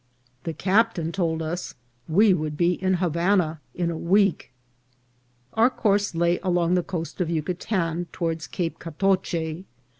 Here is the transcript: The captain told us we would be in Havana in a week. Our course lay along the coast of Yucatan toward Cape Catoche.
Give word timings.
The 0.45 0.53
captain 0.53 1.11
told 1.11 1.43
us 1.43 1.75
we 2.09 2.33
would 2.33 2.57
be 2.57 2.73
in 2.81 2.95
Havana 2.95 3.59
in 3.75 3.91
a 3.91 3.95
week. 3.95 4.51
Our 5.53 5.69
course 5.69 6.15
lay 6.15 6.39
along 6.39 6.73
the 6.73 6.81
coast 6.81 7.21
of 7.21 7.29
Yucatan 7.29 8.07
toward 8.11 8.51
Cape 8.51 8.79
Catoche. 8.79 9.63